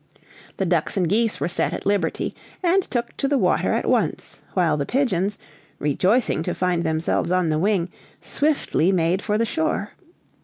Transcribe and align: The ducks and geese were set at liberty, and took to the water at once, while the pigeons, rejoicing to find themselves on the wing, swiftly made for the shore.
The 0.57 0.65
ducks 0.65 0.97
and 0.97 1.07
geese 1.07 1.39
were 1.39 1.47
set 1.47 1.73
at 1.73 1.85
liberty, 1.85 2.33
and 2.63 2.81
took 2.89 3.15
to 3.17 3.27
the 3.27 3.37
water 3.37 3.71
at 3.71 3.87
once, 3.87 4.41
while 4.55 4.75
the 4.75 4.83
pigeons, 4.83 5.37
rejoicing 5.77 6.41
to 6.41 6.55
find 6.55 6.83
themselves 6.83 7.31
on 7.31 7.49
the 7.49 7.59
wing, 7.59 7.87
swiftly 8.19 8.91
made 8.91 9.21
for 9.21 9.37
the 9.37 9.45
shore. 9.45 9.91